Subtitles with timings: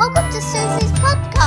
[0.00, 1.39] Welcome to Susie's podcast.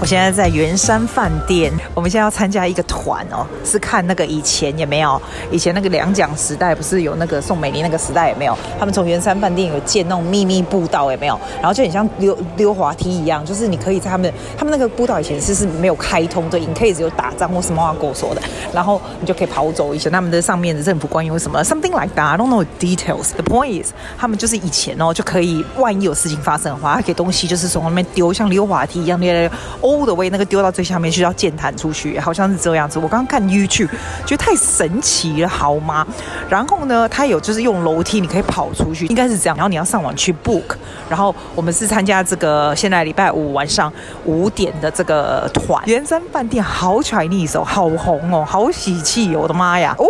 [0.00, 5.20] 我现在在圆山饭店，我们现在要参加一个团哦，是看那个以前有没有？
[5.50, 8.56] 以前那个两蒋时代不是有那个宋美龄那个时代有没有？
[8.78, 11.38] 他们从圆山饭店有建那种秘密步道也没有？
[11.56, 18.42] 然后就很像溜溜滑梯一样，就是你可以在他们他们那个步道以前是是没有开通的，你可以只有打仗或什么话跟我说的，
[18.72, 29.50] 然后你就可以跑走一些他们的上面的政府官员什么 something like that I don't know details the point is 他们就是以前哦就可以万一有事情发生的话，他给东西就是从那边丢，像溜滑梯一样溜溜
[29.88, 29.98] 溜。
[29.98, 32.98] all the way 那个丢到最下面去要剑弹出去，好像是这样子。
[32.98, 33.88] 我刚刚看 YouTube
[34.26, 36.06] 觉得太神奇了，好吗？
[36.48, 39.56] 然后呢，它有就是用楼梯，你可以跑出去，应该是这样。
[39.56, 40.76] 然后你要上网去 book。
[41.08, 43.90] 然后我们是参加这个现在礼拜五晚上
[44.26, 45.82] 五点的这个团。
[45.86, 49.94] 圆山饭店好 Chinese 哦，好红哦，好喜气哦，我的妈呀！
[49.98, 50.04] 哦。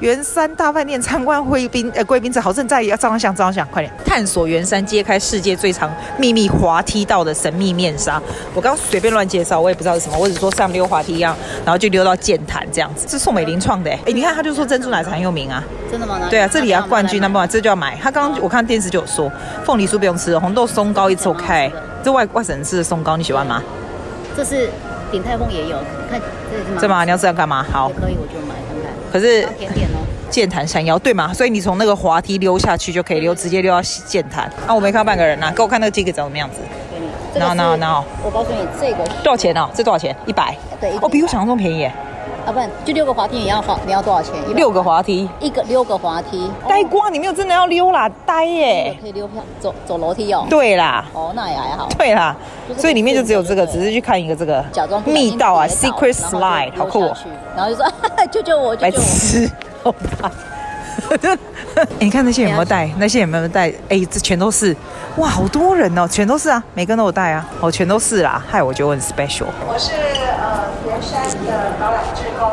[0.00, 8.20] 圆山大饭店参观贵宾呃贵宾室，好正在要照张相，照张相，快点探索圆山，揭开世界最长秘密滑梯道的神秘面纱。
[8.54, 13.06] 我刚刚随便乱介绍，我也不知道是什么，我只说像溜滑梯一样，然后就溜到剑潭这样子。
[13.06, 16.18] 是宋美龄创的哎，你看他就说珍珠奶茶很有名啊，真的吗？
[16.30, 17.94] 对啊，这里啊冠军 number one，这就要买。
[18.02, 19.30] 他刚刚我看电视就有说，
[19.66, 21.70] 凤梨酥不用吃，红豆松糕一次 OK。
[22.02, 23.62] 这外外省吃的松糕你喜欢吗？
[24.34, 24.70] 这是
[25.12, 25.76] 鼎泰丰也有，
[26.10, 26.18] 看
[26.74, 27.04] 这是吗？
[27.04, 27.62] 你要这样干嘛？
[27.70, 28.90] 好，可以我就买看看。
[29.12, 29.89] 可是甜点哦。
[30.30, 31.34] 剑潭山腰对吗？
[31.34, 34.44] 所以你从那个滑梯溜下去就可以溜，直接溜到剑潭。
[34.66, 36.56] 啊，我没看到半个人呐、啊，给我看那个 ticket 长什么样子。
[37.38, 38.04] no no no。
[38.24, 39.70] 我告诉你，这个多少钱呢、啊？
[39.74, 40.14] 这多少钱？
[40.26, 40.56] 一百。
[40.80, 40.90] 对。
[41.00, 41.84] 哦，比我想象中便宜。
[41.84, 41.92] 啊，
[42.46, 44.34] 不，就六个滑梯，你要花，你要多少钱？
[44.54, 45.28] 六个滑梯。
[45.40, 46.50] 一个六个滑梯。
[46.68, 48.96] 呆瓜，你没有真的要溜啦，呆耶。
[49.00, 49.28] 可以溜
[49.60, 50.46] 走走楼梯哦。
[50.48, 51.04] 对啦。
[51.12, 51.88] 哦，那也还好。
[51.98, 52.34] 对啦。
[52.76, 54.64] 所以里面就只有这个，只是去看一个这个。
[54.72, 55.02] 假装。
[55.04, 57.16] 密道啊，secret slide，好酷哦。
[57.54, 57.86] 然后就说，
[58.32, 59.69] 救救我，救救我。
[61.98, 62.88] 你看那些有没有带？
[62.98, 63.68] 那些有没有带？
[63.88, 64.76] 哎、欸，这全都是，
[65.16, 69.46] 哇，好多人哦，全都是啊，每个人都有带啊，哦，全都是啦，害我觉得很 special。
[69.66, 72.50] 我是呃圆山的导览志工，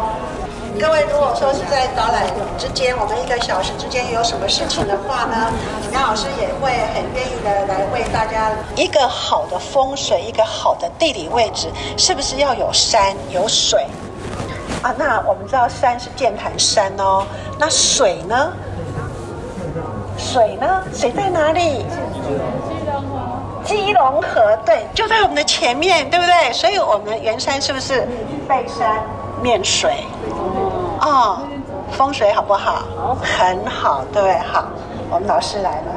[0.79, 2.25] 各位如果说是在导览
[2.57, 5.51] 之间，我们一个小时之间有什么事情的话呢，
[5.91, 8.53] 杨老师也会很愿意的来为大家。
[8.75, 13.85] 一个好的风水，一个好的地理位置，是不是要有山有水？
[14.83, 17.25] 啊，那我们知道山是剑潭山哦，
[17.59, 18.51] 那水呢？
[20.17, 20.83] 水呢？
[20.93, 21.85] 水在哪里？
[23.63, 26.53] 基隆河，对，就在我们的前面，对不对？
[26.53, 28.07] 所以我们圆山是不是
[28.47, 29.03] 背山
[29.41, 30.05] 面水？
[31.01, 31.39] 哦，
[31.91, 33.17] 风水好不好？
[33.21, 34.65] 很好，对，好，
[35.09, 35.91] 我们老师来了。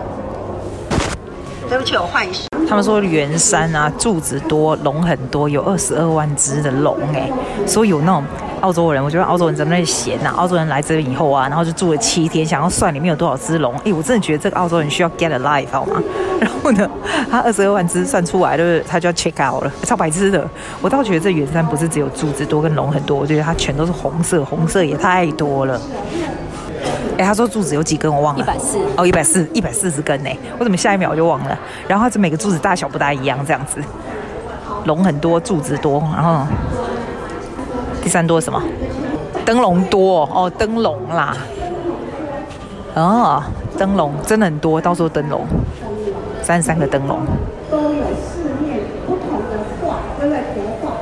[1.69, 2.49] 对不起，我换一下。
[2.69, 7.31] 他们说圆山啊，柱子多，龙很多，有二十二万只的龙哎，
[7.67, 8.25] 所以有那种。
[8.61, 10.31] 澳洲人，我觉得澳洲人怎么那么闲呐？
[10.37, 13.75] 澳洲人来这边以后啊，然后就住了七天，想要算里面有多少只龙。
[13.85, 16.03] 哎，我真的觉得这个澳洲人需要 get a life 好吗？
[16.41, 16.89] 然后呢，
[17.31, 20.47] 他二十二万只算出来，就是他就要 check out 了，超白痴的。
[20.81, 25.81] 我倒觉得这远山不是只有柱子多跟龙很多，我觉得它全都是红色，红色也太多了。
[27.19, 30.31] 哎，他说柱子有几根我忘了，一百四哦，一百四，一百四十根呢。
[30.59, 31.59] 我怎么下一秒就忘了？
[31.87, 33.83] 然后它这每个柱子大小不大一样，这样子，
[34.85, 36.47] 龙很多，柱子多，然后。
[38.03, 38.63] 第三多什么？
[39.45, 41.37] 灯笼多哦，灯笼啦。
[42.95, 43.43] 哦，
[43.79, 45.45] 灯笼真的很多，到时候灯笼，
[46.43, 47.21] 三十三个灯笼。
[47.71, 50.97] 都有四面不同的画，都在国画。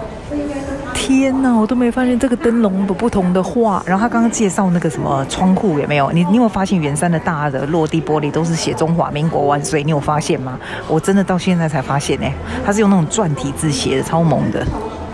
[0.92, 3.82] 天哪，我都没发现这个灯笼有不同的画。
[3.86, 6.10] 然后他刚刚介绍那个什么窗户有没有？
[6.12, 9.82] 你你有发现圆山的大的落地玻璃都是写中华民国万岁？
[9.82, 10.58] 你有发现吗？
[10.86, 12.26] 我真的到现在才发现呢，
[12.64, 14.62] 他是用那种篆体字写的，超萌的。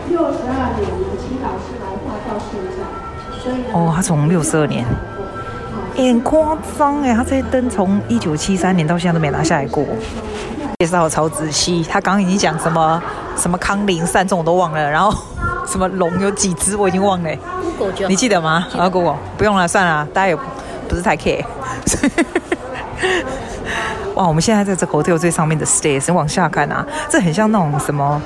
[0.09, 1.04] 六十二年。
[3.73, 4.85] 哦，他从六十二年，
[5.97, 7.15] 很夸张哎！
[7.15, 9.85] 他这些灯从一九七三年到现在都没拿下来过。
[10.79, 13.03] 介绍超仔细，他刚刚已经讲什么
[13.37, 15.13] 什么康林善这种我都忘了，然后
[15.67, 17.31] 什么龙有几只我已经忘了，
[18.09, 18.67] 你记得吗？
[18.77, 20.37] 啊，姑姑不用了，算了，大家也
[20.89, 21.45] 不是太 care。
[24.15, 28.23] 哇，我们现在在这 hotel 最上面的 stairs 往下看啊，这很像那种什么。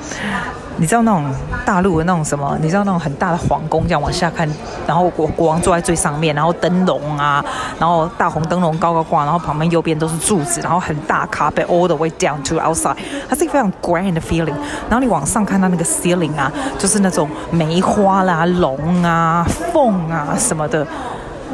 [0.79, 1.25] 你知道那种
[1.65, 2.57] 大陆的那种什么？
[2.61, 4.49] 你知道那种很大的皇宫，这样往下看，
[4.87, 7.43] 然后国国王坐在最上面，然后灯笼啊，
[7.77, 12.95] 然后大红灯笼高高挂，然后旁边右边都是柱子，然后很大 carpet all the way down to outside，
[13.27, 14.55] 它是一个非常 grand 的 feeling。
[14.89, 20.87] 然后你往上看到那个 ceiling 啊，就是那种梅花啦、龙啊、凤啊什么的，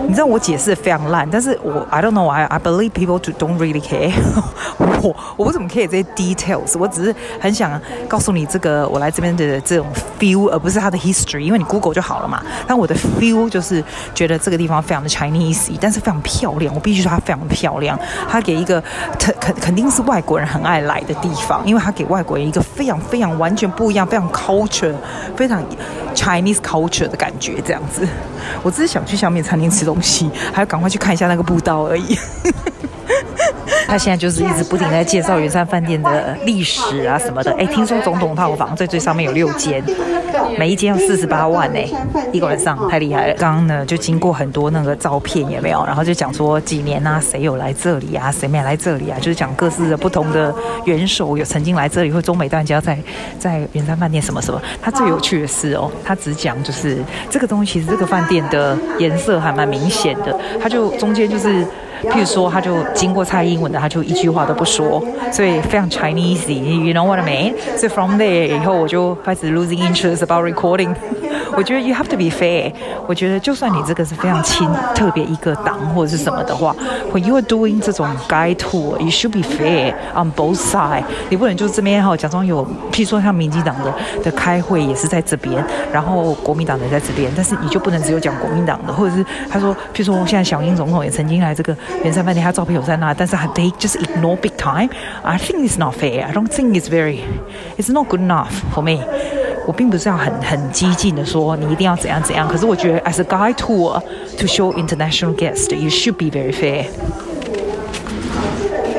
[0.07, 4.11] 你知道我解释的非常烂，但是我 I don't know I I believe people to don't really care
[5.01, 9.85] 我我不怎么 care 这些 details，我只是很想告诉你这个我来这边的这种
[10.19, 12.41] feel，而不是它的 history，因为你 Google 就好了嘛。
[12.67, 13.83] 但我的 feel 就是
[14.13, 16.73] 觉得这个地方非常的 Chinese，但是非常漂亮。
[16.73, 17.97] 我必须说它非常漂亮，
[18.29, 18.83] 它给一个
[19.17, 24.93] 肯肯肯定是外国人很爱来的地方，因为它给外国人一个非常非常完全不一样、非常 culture、
[25.35, 25.63] 非常
[26.15, 28.07] Chinese culture 的感觉，这样子。
[28.63, 32.17] 我只是想去下面餐厅吃东西，还要赶快去看一下那个步道而已。
[33.87, 37.51] 他现在就是一直不停在介绍圆山饭店的历史啊什么的。
[37.53, 39.83] 哎，听说总统套房在最上面有六间，
[40.57, 41.79] 每一间要四十八万呢，
[42.31, 43.35] 一个晚上太厉害了。
[43.35, 45.85] 刚刚呢就经过很多那个照片有没有？
[45.85, 49.17] 然后就讲说几年啊，谁有来这里啊，谁没来这里啊？
[49.19, 50.53] 就是讲各式的不同的
[50.85, 52.97] 元首有曾经来这里，或中美断交在
[53.37, 54.59] 在圆山饭店什么什么。
[54.81, 56.97] 他最有趣的是哦，他只讲就是
[57.29, 61.63] 这个东西，其实这个饭店的颜色还蛮明显的，他就中间就是。
[62.09, 67.53] 譬如说，他就经过蔡英文的，他就一句话都不说，所以非常 Chinese，you know what I mean？
[67.77, 70.93] 所以 from there 以后，我就开始 losing interest about recording。
[71.57, 72.71] 我觉得 you have to be fair。
[73.07, 76.75] 我觉得就算你这个是非常亲特别一个党或者是什么的话
[77.13, 81.03] ，when you are doing 这种 guide tour，you should be fair on both sides。
[81.29, 83.93] 你不能就这边哈假装有，譬如说像民进党的
[84.23, 94.89] 的开会也是在这边，然后国民党的在这边，但是你就不能只有讲国民党的，或者是他说，譬如说现在小英总统也曾经来这个圆山饭店，他照片有在那，但是 they just ignore big time。
[95.23, 96.23] I think it's not fair。
[96.23, 97.19] I don't think it's very,
[97.77, 98.99] it's not good enough for me。
[99.65, 103.99] 我并不是要很很激进的说你一定要怎样怎样，可是我觉得 as a guide tour
[104.37, 106.85] to show international guests, you should be very fair。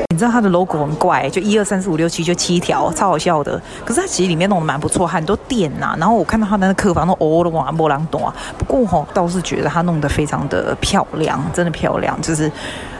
[0.09, 3.61] 你知道它的 logo 很怪，就一二三四五六七就七条，超好笑的。
[3.85, 5.95] 可是它其实里面弄得蛮不错，很多店呐、啊。
[5.99, 8.35] 然后我看到它的那客房都哦的哇，波浪多啊。
[8.57, 12.51] 不过吼、哦，倒是觉得它弄得非常的漂亮，真的漂亮，就是。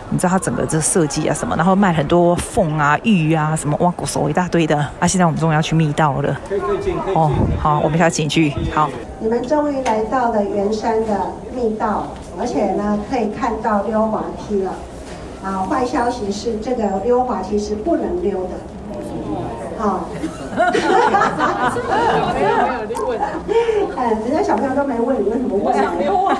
[0.09, 4.77] 你知道它整个这设计啊什么，然后卖很多凤啊玉啊什么哇，古手一大堆的。
[4.99, 5.07] 啊！
[5.07, 7.31] 现在我们终于要去密道了，可以可以进，可以进哦。
[7.59, 8.53] 好，我们要进去。
[8.73, 8.89] 好，
[9.19, 12.07] 你们终于来到了圆山的密道，
[12.39, 14.73] 而且呢可以看到溜滑梯了。
[15.43, 18.49] 啊，坏消息是这个溜滑梯是不能溜的。
[19.77, 20.05] 好。
[22.33, 23.19] 没有没有你问。
[23.95, 25.63] 嗯，人家小朋友都没问你，为什么问？
[25.65, 26.37] 我想溜啊。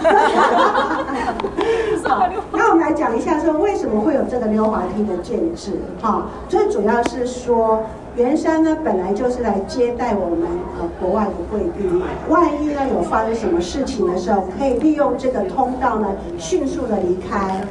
[2.08, 5.74] 好，那我们来讲一下，说为什么会有这个溜滑梯的建制？
[6.02, 7.84] 哈，最主要是说，
[8.16, 10.48] 圆山呢本来就是来接待我们
[10.80, 16.08] 呃国外的贵宾，万一呢有发生什么事情的时候，可以利用这个通道呢
[16.38, 17.62] 迅速的离开。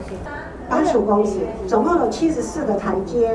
[0.68, 3.32] 八十五公尺，总共有七十四个台阶，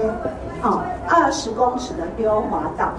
[0.60, 2.92] 好，二十公尺的溜滑道，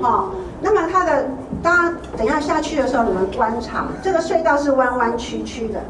[0.00, 0.30] 好，
[0.62, 1.26] 那么它的，
[1.62, 5.80] 大家等下下去的时候，你们观察，这个隧道是弯弯曲曲的，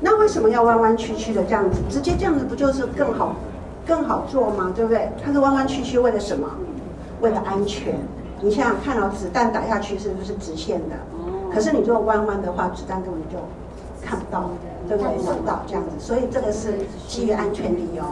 [0.00, 1.80] 那为什么要弯弯曲曲的这样子？
[1.90, 3.34] 直接这样子不就是更好，
[3.86, 4.72] 更好做吗？
[4.74, 5.10] 对不对？
[5.24, 6.48] 它是弯弯曲曲为了什么？
[7.20, 7.94] 为了安全。
[8.40, 10.96] 你想想看到子弹打下去是不是直线的？
[11.52, 13.38] 可是你如果弯弯的话，子弹根本就
[14.06, 14.50] 看不到。
[14.88, 15.18] 对不对？
[15.20, 16.78] 想到这样子，所以这个是
[17.08, 18.04] 基于安全理由。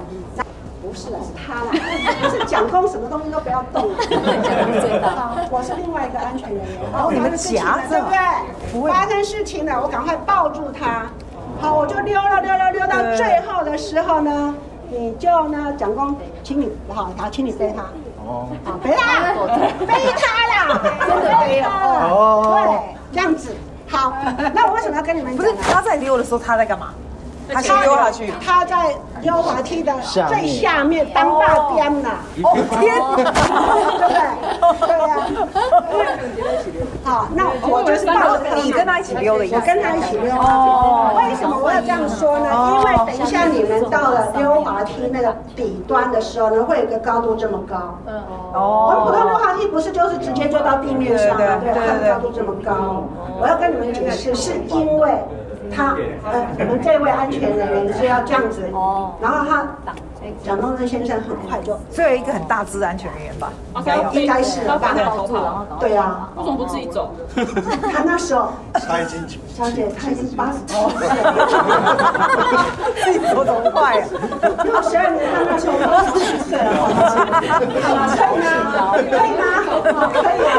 [0.82, 1.70] 不是的，是他啦，
[2.20, 3.90] 不是蒋公，什么东西都不要动。
[5.14, 6.80] 好，我是另外一个安全人员。
[6.92, 8.90] 然后你们夹着，对不对？
[8.90, 11.06] 发生事情了，我赶快抱住他。
[11.64, 14.55] 好，我就溜了溜了溜到最后的时候呢，
[14.90, 17.82] 你就呢，蒋公，请你好，好，请你背他。
[18.26, 18.49] 哦。
[18.62, 19.32] 好，背他，
[19.87, 21.69] 背他啦，真的背了。
[22.11, 22.66] 哦。
[22.66, 23.56] 对，这样子。
[23.88, 24.12] 好，
[24.52, 25.43] 那我为什么要跟你们讲？
[25.43, 26.92] 不是他在溜的时候，他在干嘛？
[27.52, 28.32] 他先溜下去。
[28.44, 32.08] 他在溜滑梯的最下面当大颠呢。
[32.42, 33.30] 哦天，对不
[34.08, 34.88] 对？
[34.88, 35.12] 对呀。
[37.04, 40.32] 好，那我就是抱着你跟他一起溜的，我跟他一起溜。
[40.34, 41.12] 哦。
[41.16, 42.48] 为什么我要这样说呢？
[42.72, 47.98] 因为等一下你们到了溜滑梯那个底端的时候呢，会有一个高度这么高。
[48.06, 48.22] 嗯
[48.54, 48.88] 哦。
[48.88, 51.60] 我们普通溜滑梯不是就是直接就到地面上吗？
[51.60, 53.04] 对，它的高度这么高。
[53.38, 55.12] 我要跟你们解释，是因为。
[55.75, 58.62] 他呃，我们这位安全人员是要这样子，
[59.21, 59.66] 然后他
[60.45, 63.52] 蒋中正先生很快就，这有一个很大只的安全人员吧？
[64.12, 64.78] 应该是吧？
[65.81, 67.11] 对啊，为什么不自己走？
[67.93, 69.26] 他那时候， 他已经，
[69.57, 71.23] 小姐他已经八十多岁了，
[73.04, 74.07] 自己走怎么快啊？
[74.64, 76.71] 六十二年，他那时候八十几岁了，
[79.11, 79.49] 可以吗？
[79.75, 79.97] 可以吗？
[80.12, 80.52] 可以啊！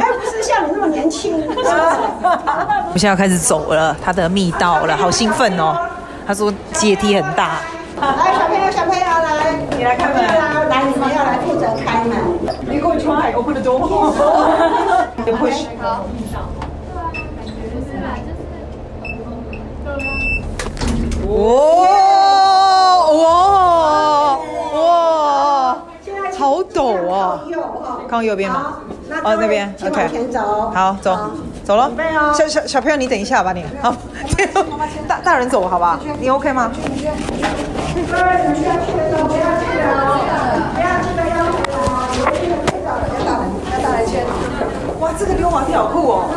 [0.00, 1.42] 哎，不是像你那么年轻。
[1.48, 5.76] 我现在要开始走了，他的密道了，好兴奋哦！
[6.26, 7.52] 他说阶梯很大。
[8.78, 12.16] 小朋友来你来开门啦来你们要来负责开门。
[12.60, 14.14] 你给我穿海鸥会的多不好
[15.16, 16.00] 你不会是他
[21.26, 21.28] 哦
[23.18, 23.26] 哇
[24.78, 25.76] 哇
[26.38, 27.40] 好陡哦
[28.08, 28.78] 看右边嘛
[29.24, 30.08] 哦那边 ok
[30.72, 31.18] 好走
[31.64, 31.90] 走了
[32.32, 33.92] 小小小朋友你等一下吧你好
[35.08, 36.70] 大大人走好吧你 ok 吗
[38.06, 40.22] 各位同学去的不要记得哦，
[40.74, 41.76] 不要记得要回来哦，
[42.14, 44.12] 有一个拍照的要大人，要大人先。
[45.00, 46.30] 哇，这个溜滑梯好酷哦！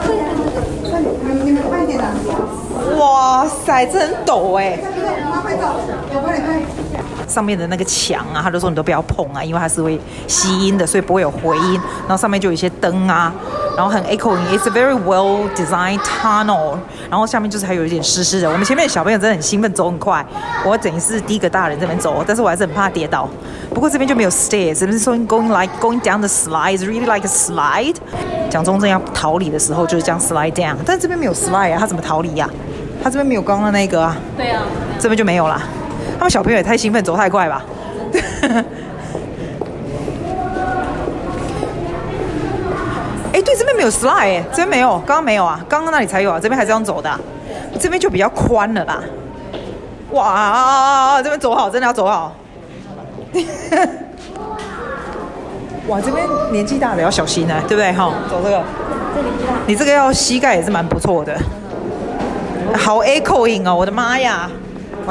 [0.89, 1.05] 快点，
[1.45, 2.09] 你们快点啦！
[2.97, 4.77] 哇塞，这很陡哎。
[5.29, 5.73] 妈拍照，
[6.13, 6.61] 我帮你拍。
[7.31, 11.73] 上面的那个墙啊，他就说你都不要碰啊，因为它是会吸音的，所以不会有回音。
[12.01, 13.33] 然后上面就有一些灯啊，
[13.75, 14.41] 然后很 echoing。
[14.51, 16.75] It's a very well designed tunnel。
[17.09, 18.49] 然后下面就是还有一点湿湿的。
[18.49, 20.25] 我们前面的小朋友真的很兴奋，走很快。
[20.65, 23.27] 我等于是第一个大人这边走，但是我还是很怕跌倒。
[23.73, 27.95] 不过这边就没有 stairs，这边是说 going like going down the slide, it's really like a slide。
[28.49, 33.03] 蒋中正要逃离的时候就是这样 slide down，但这边没有 slide 啊，他怎么逃离呀、啊？
[33.03, 34.17] 他这边没有刚刚那个啊。
[34.35, 34.61] 对啊，
[34.99, 35.61] 这边就没有了。
[36.21, 37.65] 他们小朋友也太兴奋，走太快吧？
[43.33, 47.19] 哎，对，这边没有 slide，哎，这边没有，刚刚没有啊，刚刚那里才有啊，这边还是这样走的、啊，
[47.79, 49.03] 这边就比较宽了啦。
[50.11, 52.35] 哇，这边走好，真的要走好。
[55.87, 57.91] 哇，这边年纪大的要小心呢、啊，对不对？
[57.93, 58.61] 哈，走这个，
[59.65, 61.35] 你这个要膝盖也是蛮不错的。
[62.75, 64.47] 好 echoing 哦，我的妈呀！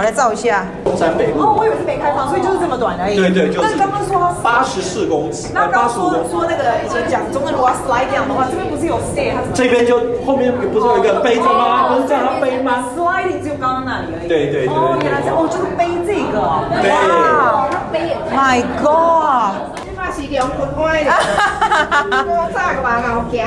[0.01, 0.65] 我来照一下。
[0.83, 1.43] 中山北路。
[1.45, 3.17] 哦，我以为是没开放，所以就是这么短而已。
[3.17, 3.77] 对对，就是。
[3.77, 9.37] 那刚刚说八十四公尺，那刚刚说85公说那个以前讲中正如果要 slide down 的话，这边不是有 stair？
[9.53, 11.93] 这边就后面不是有一个背着吗？
[11.93, 14.29] 不是叫他背吗？sliding 只有刚刚那里而已。
[14.29, 14.73] 对对对。
[14.73, 16.41] 哦，原来是哦，就是背这个。
[16.81, 16.89] 对。
[16.89, 17.69] 哇
[18.33, 19.85] ，My God！
[20.01, 21.13] 那是两分开的。
[22.25, 23.45] 我早个嘛后行。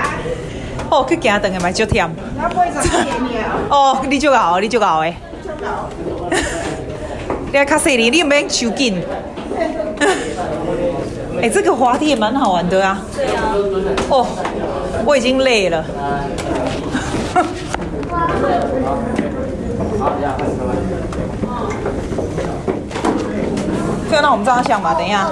[0.92, 2.08] 哦，去行等下嘛就甜。
[2.40, 2.96] 要八十几
[3.26, 3.42] 年。
[3.74, 5.18] 哦，你就搞，你就搞诶。
[7.52, 9.02] 你要卡细哩，你有没有手紧？
[10.00, 13.02] 哎、欸，这个滑梯也蛮好玩的啊。
[13.16, 13.54] 对啊。
[14.10, 14.26] 哦，
[15.06, 15.84] 我已经累了。
[24.12, 25.28] 就那我们照张相吧，等一下。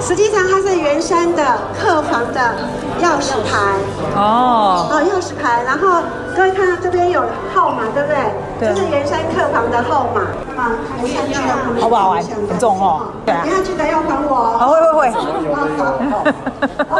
[0.00, 2.54] 实际上它是圆山的客房的
[3.02, 3.76] 钥匙牌。
[4.14, 4.88] 哦。
[4.90, 6.02] 哦，钥匙牌，然后
[6.36, 8.16] 各位看到这边有号码，对不对？
[8.60, 8.68] 对。
[8.68, 10.22] 这是圆山客房的号码。
[10.62, 10.70] 啊，
[11.02, 11.80] 我上去。
[11.80, 12.22] 好不好玩？
[12.22, 13.08] 很重哦。
[13.26, 13.42] 对啊。
[13.44, 14.56] 你要记得要还我。
[14.58, 15.12] 好，会会会。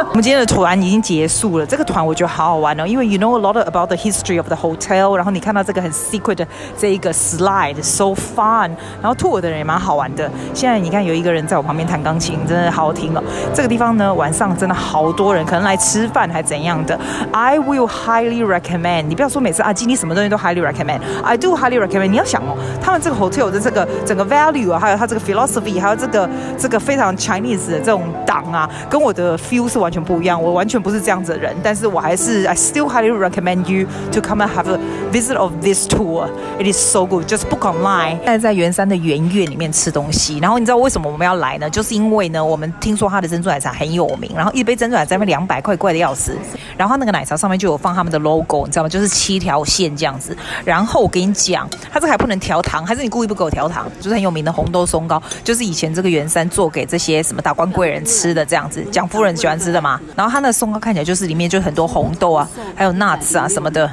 [0.09, 1.65] 我们今天的团已经结束了。
[1.65, 8.71] 这个团我觉得好好玩哦，因为 you know a lot about the history of the hotel，然后你看到这个很 secret 的这一个 slide，so fun。
[9.01, 10.29] 然后 tour 的人也蛮好玩的。
[10.53, 13.23] 现在你看有一个人在我旁边弹钢琴，真的好好听哦。
[13.53, 16.99] 这个地方呢，晚上真的好多人，可能来吃饭还怎样的。
[17.31, 19.03] I will highly recommend。
[19.03, 20.99] 你不要说每次啊，今天什么东西都 highly recommend。
[21.23, 22.07] I do highly recommend。
[22.07, 30.41] 你要想哦，他们这个 hotel 的这个整个 value 啊，还有它这个 philosophy，还有这个这个非常 Chinese 的这种党啊，跟我的 feel 是完全不一样。
[30.41, 34.79] 我完全不是这样子的人，但是我还是 I still highly recommend you to come and have a
[35.11, 36.27] visit of this tour.
[36.59, 37.27] It is so good.
[37.27, 38.17] Just book online.
[38.17, 41.69] 现在在圆山的圆月里面吃东西，然后你知道为什么我们要来呢？
[41.69, 46.35] 就是因为呢，我们听说它的珍珠奶茶很有名，然后一杯珍珠奶茶那两百块，贵的要死。
[46.75, 48.89] 然后那个奶茶上面就有放他们的 logo，你知道吗？
[48.89, 50.35] 就是七条线这样子。
[50.65, 53.91] 然后我跟你讲，它这个还不能调糖，还是你故意不给我调糖？
[53.99, 59.99] 就是很有名的红豆松糕，就是以前这个圆山做给这些什么达官贵人吃的这样子，蒋夫人喜欢吃的嘛。
[60.15, 63.89] 然后它那个松糕看起来就是里面就很多红豆啊，还有 nuts 啊什么的。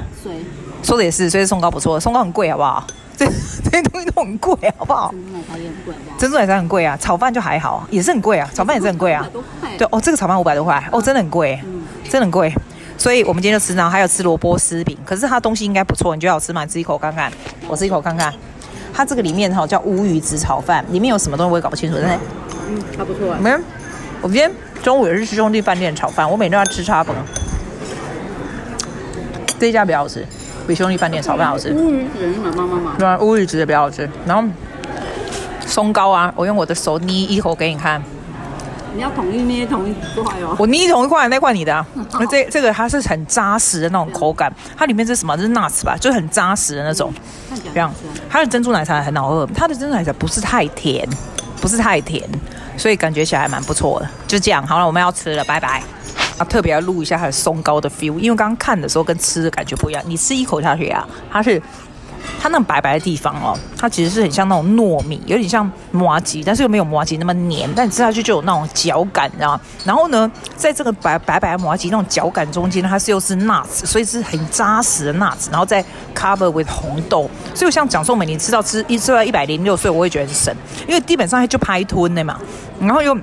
[0.83, 2.85] 说的也是，所以松糕不错，松糕很贵好不好？
[3.15, 3.25] 这
[3.63, 5.13] 这些东西都很贵好不好？
[6.17, 9.27] 珍珠奶茶很贵啊，炒饭就还好，也是很贵啊，炒饭也是很贵啊。
[9.77, 11.59] 对哦，这个炒饭五百多块哦，真的很贵，
[12.05, 12.51] 真的很贵。
[12.97, 16.63] 所以我们今天就吃，然后还有吃萝卜丝饼，可是它东西应该不错，你觉得好吃吗？
[16.63, 17.31] 你吃一口看看，
[17.67, 18.33] 我吃一口看看。
[18.93, 22.19] 它这个里面哈叫乌鱼子炒饭，里面有什么东西我也搞不清楚，真的。
[22.69, 23.35] 嗯，还不错。
[23.41, 23.51] 没，
[24.21, 24.51] 我今天
[24.83, 27.15] 中午也是吃兄弟饭店炒饭，我每天都要吃叉粉。
[29.59, 30.25] 这一家比较好吃，
[30.67, 31.71] 比兄弟饭店炒饭好吃。
[31.73, 32.95] 乌鱼子是妈妈妈妈。
[32.97, 34.09] 对啊，乌鱼子也比较好吃。
[34.25, 34.47] 然后
[35.65, 38.01] 松糕啊，我用我的手捏一口给你看。
[38.93, 40.55] 你要统一捏同一块哦。
[40.59, 41.85] 我捏同一块，那块你的、啊。
[42.29, 45.35] 这这个它是很扎实的那种口感，它里面是什么？
[45.37, 45.95] 这是 nuts 吧？
[45.99, 47.13] 就是很扎实的那种。
[47.73, 47.93] 这样，
[48.29, 51.07] 它的珍珠奶茶很好喝，它的珍珠奶茶不是太甜，
[51.61, 52.27] 不是太甜，
[52.77, 54.09] 所以感觉起来还蛮不错的。
[54.27, 55.81] 就这样，好了，我们要吃了，拜拜。
[56.37, 60.01] 啊，特别要录一下它的松糕的 feel，因为刚刚看的时候跟吃的感觉不一样。
[60.05, 61.61] 你吃一口下去啊，它是。
[62.39, 69.61] 它那白白的地方哦，它其实是很像那种糯米，有点像麻糬，但是又没有麻糬那么黏，但你吃下去就有那种嚼感，你知道吗？
[69.85, 75.83] 然后呢，在这个白白白麻糬那种嚼感中间，它是又是 nuts，所以是很扎实的 nuts，然后再
[76.15, 80.55] cover with 红豆，所以我像蒋宋美龄吃到吃一吃到一百零六岁，我也觉得是神，
[80.87, 82.39] 因为基本上就拍吞的嘛，
[82.79, 83.17] 然后又。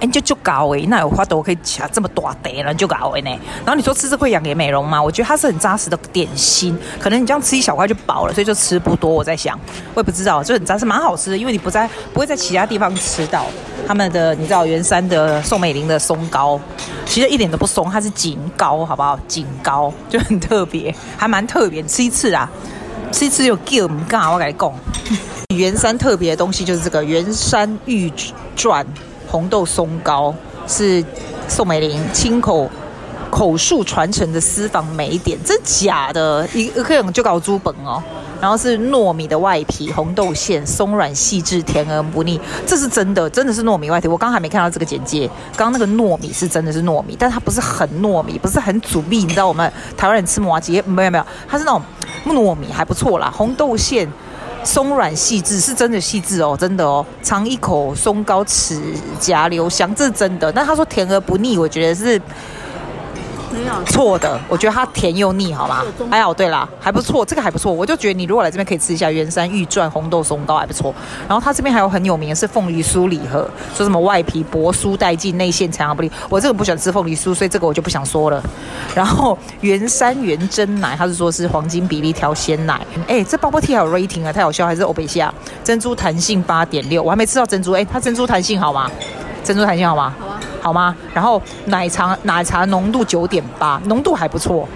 [0.00, 3.30] 哎，就就高哎，那有花朵可以吃这么大袋了，就高哎呢。
[3.64, 5.02] 然后你说吃这会养颜美容吗？
[5.02, 9.10] 我觉得它是很扎实的点心，可能你这样吃一小块就饱了，所以就吃不多。
[9.10, 9.58] 我在想，
[9.94, 13.46] 我也不知道，就很扎实，蛮好吃的，因为你不在不会在其他地方吃到
[13.86, 16.60] 他们的，你知道圆山的宋美龄的松糕，
[17.04, 19.18] 其实一点都不松，它是紧糕，好不好？
[19.26, 22.48] 紧糕就很特别，还蛮特别，吃一次啊，
[23.10, 24.72] 吃一次有 g 唔干，我跟你讲。
[25.56, 28.12] 圆山特别的东西就是这个圆山玉
[28.54, 28.86] 钻
[29.30, 30.34] 红豆松糕，
[30.66, 31.04] 是
[31.46, 32.68] 宋美龄亲口
[33.30, 36.48] 口述传承的私房美点，真假的？
[36.54, 38.02] 一一个就搞猪本哦。
[38.40, 44.06] 然后是糯米的外皮，红豆馅松软细致，甜而不腻，这是真的，真的是糯米外皮。
[44.06, 49.24] 我刚还没看到这个简介，刚刚那个糯米是真的是糯米，但它不是很糯米，不是很煮密。
[49.24, 51.82] 你知道我们台湾人吃麻糬没有没有，它是那种
[52.26, 54.08] 糯米还不错啦，红豆馅
[54.64, 58.80] 松软细致，是真的细致哦，真的哦，尝一口松糕齿
[59.18, 60.52] 颊留香，这是真的。
[60.52, 62.20] 但他说甜而不腻，我觉得是。
[63.86, 65.82] 错的，我觉得它甜又腻，好吗？
[66.10, 67.72] 还好，对啦，还不错，这个还不错。
[67.72, 70.94] 我就觉得你如果来这边可以吃一下圆山玉钻红豆松糕，还不错。
[71.28, 76.10] 然后它这边还有很有名的是凤梨酥礼盒，说什么外皮薄酥带劲，内馅强而不腻。
[76.28, 78.42] 我这个不喜欢吃凤梨酥，所以这个我就不想说了。
[78.94, 82.80] 然后圆山原真奶，它是说是黄金比例调鲜奶。
[83.06, 85.32] 哎，这包包 T 还有 rating 啊，太好笑，还是欧北夏
[85.64, 87.72] 珍珠弹性八点六，我还没吃到珍珠。
[87.72, 88.90] 哎，它珍珠弹性好吗？
[89.44, 90.14] 珍珠弹性好吗？
[90.18, 90.40] 好啊。
[90.68, 90.94] 好吗？
[91.14, 94.68] 然后奶茶奶茶浓度九点八，浓度还不错。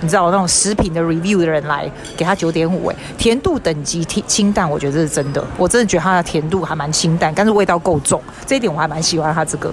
[0.00, 5.44] 你知道那种食品的 review 的人来给他九点五，哎，甜度等级清清淡，我觉得这是真的。
[5.56, 9.72] 我真的觉得它的甜度还蛮清淡，但是味道够重，这一点我还蛮喜欢它这个。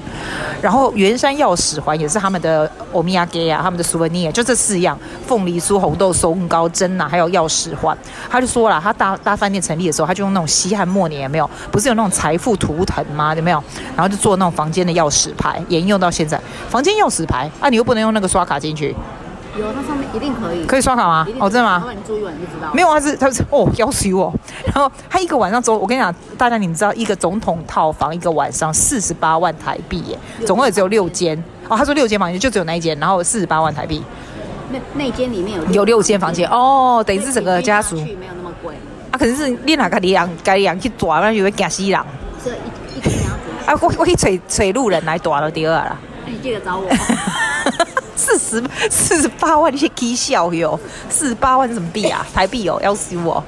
[0.61, 7.97] 然后圆山药师环也是他们的欧米亚给啊，他们的 souvenir 就这四样：凤梨酥、红豆松糕、珍奶，还有药师环。
[8.29, 11.49] 他就说了，他大大饭店成立的时候，他就用那种西汉末年有没有？
[11.71, 13.33] 不是有那种财富图腾吗？
[13.35, 13.63] 有没有？
[13.95, 16.39] 然后就做那种房间的钥匙牌，沿用到现在。
[16.69, 18.95] 房间钥匙牌啊，你又不能用那个刷卡进去。
[19.59, 21.27] 有，它上面一定可以，可以刷卡吗？
[21.39, 21.83] 哦，真的吗？
[21.95, 22.73] 你住一晚就知道。
[22.73, 24.33] 没有啊，是他是哦，要求哦。
[24.65, 31.77] 然后他一个晚上总，我跟你讲，大家你们知道，一个总统套房一个晚上四十八万台币耶，总共也只有六间哦。
[31.77, 34.03] 他说六间房间就只有那一间，然后四十八万台币。
[34.69, 37.95] 那那间里面有有六间房间哦，等于是整个家族。
[37.95, 38.75] 没有那么贵。
[39.11, 41.99] 啊，可能是你哪个两个两去躲，那就会惊死人。
[42.43, 43.71] 这一一个家族。
[43.71, 45.97] 啊，我我可以找找路人来抓了第二了。
[46.25, 46.87] 那你记得找我。
[48.37, 50.79] 四十四十八万，你些蹊笑哟！
[51.09, 52.25] 四十八万是什么币啊？
[52.33, 53.43] 台币哦，要死我！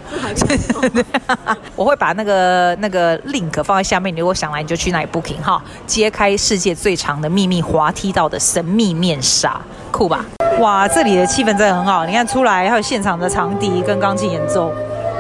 [1.76, 5.62] 我会把那个那个 link 放在下面，你如果想来，你就去那里 booking 哈。
[5.86, 9.60] 揭开世界最长的秘密滑梯道的神秘面纱，
[9.92, 10.26] 酷吧？
[10.60, 12.06] 哇，这里的气氛真的很好。
[12.06, 14.72] 你看出来，还有现场的长笛跟钢琴演奏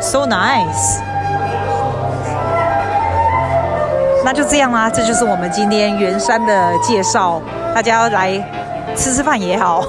[0.01, 0.99] ，so nice。
[4.25, 7.41] 那就这样啦，这就是我们今天圆山的介绍，
[7.73, 8.31] 大家要来。
[8.95, 9.83] 吃吃饭也好，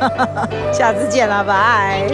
[0.72, 2.08] 下次见了，拜。